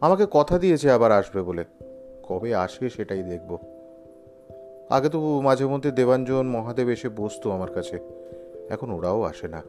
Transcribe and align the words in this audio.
আমাকে 0.00 0.26
কথা 0.30 0.58
দিয়েছে 0.58 0.90
আবার 0.90 1.12
আসবে 1.12 1.42
বলে। 1.42 1.64
কবে 2.22 2.54
আসে 2.54 2.90
সেটাই 2.90 3.22
দেখব। 3.22 3.58
আগে 4.90 5.08
তো 5.08 5.40
মাঝে 5.40 5.66
মধ্যে 5.66 5.90
দেবাঞ্জন, 5.90 6.46
মহাদেব 6.46 6.88
এসে 6.88 7.08
বসতো 7.08 7.50
আমার 7.50 7.72
কাছে। 7.72 7.98
এখন 8.70 8.90
ওরাও 8.90 9.22
আসে 9.22 9.48
না। 9.48 9.62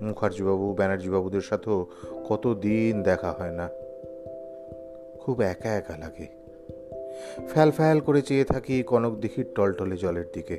মুখার্জিবাবু, 0.00 0.74
ব্যানার্জিবাবুদের 0.74 1.40
সাথেও 1.40 1.86
কত 2.28 2.56
দিন 2.60 3.02
দেখা 3.02 3.32
হয় 3.32 3.50
না। 3.50 3.68
খুব 5.18 5.40
একা 5.40 5.76
একা 5.76 5.96
লাগে। 5.96 6.39
ফ্যাল 7.48 7.70
ফ্যাল 7.70 8.00
করে 8.00 8.22
চেয়ে 8.22 8.44
থাকি 8.44 8.82
কনক 8.82 9.14
দিঘির 9.14 9.46
টলটলে 9.54 9.96
জলের 9.96 10.24
দিকে। 10.32 10.58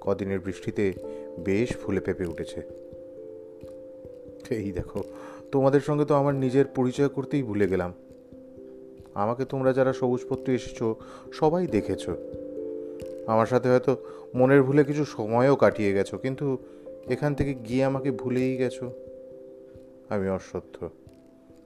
কদিনের 0.00 0.40
বৃষ্টিতে 0.40 0.92
বেশ 1.38 1.76
ফুলে 1.76 2.00
পেঁপে 2.00 2.26
উঠেছে। 2.26 2.60
এই 4.50 4.72
দেখো, 4.72 5.02
তোমাদের 5.52 5.80
সঙ্গে 5.80 6.04
তো 6.04 6.14
আমার 6.14 6.34
নিজের 6.34 6.64
পরিচয় 6.74 7.08
করতেই 7.08 7.42
ভুলে 7.42 7.66
গেলাম। 7.66 7.92
আমাকে 9.14 9.44
তোমরা 9.44 9.72
যারা 9.72 9.92
সবুজপত্র 9.92 10.52
এসেছ, 10.52 10.82
সবাই 11.32 11.66
দেখেছ। 11.66 12.10
আমার 13.26 13.46
সাথে 13.46 13.68
হয়তো 13.68 13.96
মনের 14.34 14.62
ভুলে 14.62 14.84
কিছু 14.84 15.04
সময়ও 15.04 15.56
কাটিয়ে 15.56 15.92
গেছো, 15.92 16.18
কিন্তু 16.18 16.58
এখান 17.08 17.34
থেকে 17.34 17.54
গিয়ে 17.54 17.84
আমাকে 17.84 18.10
ভুলেই 18.10 18.56
গেছো। 18.56 18.90
আমি 20.08 20.28
অশ্বত্থ 20.28 20.84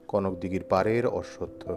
কনক 0.07 0.39
দিঘির 0.39 0.63
পাড়ের 0.69 1.07
অশ্বত্থ 1.07 1.71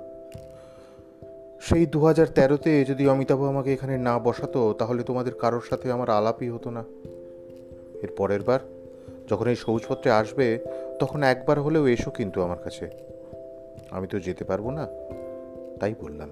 সেই 1.65 1.87
দু 1.87 2.01
হাজার 2.05 2.27
তেরোতে 2.27 2.85
যদি 2.85 3.09
অমিতাভ 3.09 3.43
আমাকে 3.43 3.73
এখানে 3.73 3.99
না 3.99 4.19
বসাতো, 4.19 4.75
তাহলে 4.79 5.03
তোমাদের 5.03 5.35
কারোর 5.35 5.65
সাথে 5.69 5.93
আমার 5.93 6.11
আলাপই 6.11 6.49
হতো 6.49 6.71
না। 6.71 6.85
এর 8.03 8.09
পরের 8.17 8.43
বার 8.43 8.61
যখন 9.31 9.49
এই 9.49 9.57
সবুজপত্রে 9.57 10.11
আসবে, 10.11 10.59
তখন 10.99 11.23
একবার 11.23 11.61
হলেও 11.61 11.89
এসো 11.89 12.11
কিন্তু 12.11 12.43
আমার 12.43 12.59
কাছে। 12.59 12.91
আমি 13.91 14.07
তো 14.07 14.21
যেতে 14.21 14.45
পারব 14.45 14.71
না, 14.71 14.87
তাই 15.81 15.95
বললাম। 16.01 16.31